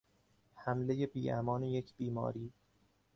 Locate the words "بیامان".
1.07-1.63